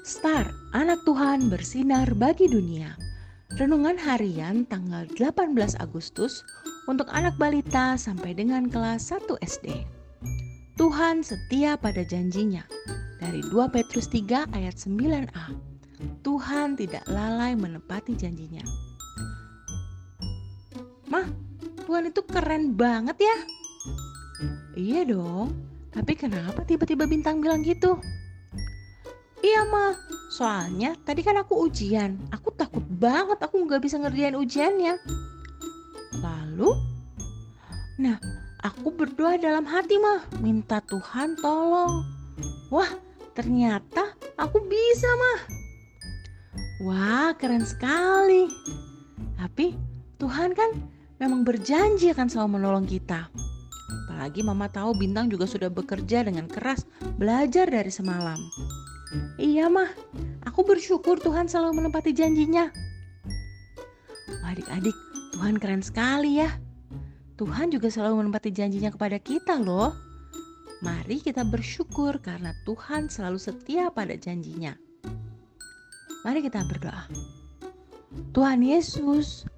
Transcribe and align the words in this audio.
Star, 0.00 0.48
anak 0.72 1.04
Tuhan 1.04 1.52
bersinar 1.52 2.08
bagi 2.16 2.48
dunia. 2.48 2.96
Renungan 3.60 4.00
harian 4.00 4.64
tanggal 4.64 5.04
18 5.12 5.76
Agustus 5.76 6.40
untuk 6.88 7.04
anak 7.12 7.36
balita 7.36 8.00
sampai 8.00 8.32
dengan 8.32 8.72
kelas 8.72 9.12
1 9.12 9.28
SD. 9.44 9.84
Tuhan 10.80 11.20
setia 11.20 11.76
pada 11.76 12.00
janjinya. 12.00 12.64
Dari 13.20 13.44
2 13.44 13.52
Petrus 13.68 14.08
3 14.08 14.48
ayat 14.56 14.80
9a. 14.80 15.52
Tuhan 16.24 16.80
tidak 16.80 17.04
lalai 17.04 17.52
menepati 17.52 18.16
janjinya. 18.16 18.64
Mah, 21.12 21.28
Tuhan 21.84 22.08
itu 22.08 22.24
keren 22.24 22.72
banget 22.72 23.20
ya. 23.20 23.36
Iya 24.80 25.04
dong, 25.12 25.52
tapi 25.92 26.16
kenapa 26.16 26.64
tiba-tiba 26.64 27.04
bintang 27.04 27.44
bilang 27.44 27.60
gitu? 27.60 28.00
Iya 29.40 29.64
mah, 29.72 29.96
soalnya 30.28 30.92
tadi 31.00 31.24
kan 31.24 31.40
aku 31.40 31.64
ujian. 31.64 32.20
Aku 32.28 32.52
takut 32.52 32.84
banget 32.84 33.40
aku 33.40 33.64
nggak 33.64 33.80
bisa 33.80 33.96
ngerjain 33.96 34.36
ujiannya. 34.36 35.00
Lalu, 36.20 36.76
nah 37.96 38.20
aku 38.60 38.92
berdoa 38.92 39.40
dalam 39.40 39.64
hati 39.64 39.96
mah, 39.96 40.28
minta 40.44 40.84
Tuhan 40.84 41.40
tolong. 41.40 42.04
Wah, 42.68 42.92
ternyata 43.32 44.12
aku 44.36 44.60
bisa 44.68 45.08
mah. 45.08 45.40
Wah, 46.84 47.32
keren 47.36 47.64
sekali. 47.64 48.44
Tapi 49.40 49.72
Tuhan 50.20 50.52
kan 50.52 50.76
memang 51.16 51.48
berjanji 51.48 52.12
akan 52.12 52.28
selalu 52.28 52.60
menolong 52.60 52.84
kita. 52.84 53.32
Apalagi 54.04 54.44
mama 54.44 54.68
tahu 54.68 54.92
Bintang 55.00 55.32
juga 55.32 55.48
sudah 55.48 55.72
bekerja 55.72 56.28
dengan 56.28 56.44
keras 56.44 56.84
belajar 57.16 57.64
dari 57.68 57.88
semalam. 57.88 58.36
Iya 59.40 59.66
mah, 59.66 59.90
aku 60.46 60.62
bersyukur 60.62 61.18
Tuhan 61.18 61.50
selalu 61.50 61.82
menepati 61.82 62.14
janjinya. 62.14 62.70
Adik-adik, 64.46 64.94
Tuhan 65.34 65.58
keren 65.58 65.82
sekali 65.82 66.38
ya. 66.38 66.50
Tuhan 67.34 67.74
juga 67.74 67.90
selalu 67.90 68.26
menepati 68.26 68.54
janjinya 68.54 68.94
kepada 68.94 69.18
kita 69.18 69.58
loh. 69.58 69.90
Mari 70.84 71.18
kita 71.24 71.42
bersyukur 71.42 72.22
karena 72.22 72.54
Tuhan 72.62 73.10
selalu 73.10 73.38
setia 73.40 73.90
pada 73.90 74.14
janjinya. 74.14 74.76
Mari 76.22 76.44
kita 76.46 76.62
berdoa. 76.68 77.08
Tuhan 78.36 78.62
Yesus, 78.62 79.48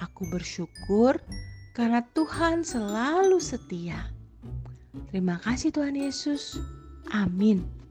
aku 0.00 0.24
bersyukur 0.32 1.20
karena 1.76 2.00
Tuhan 2.16 2.64
selalu 2.64 3.40
setia. 3.42 4.08
Terima 5.10 5.36
kasih 5.42 5.74
Tuhan 5.74 5.98
Yesus. 5.98 6.60
Amin. 7.12 7.81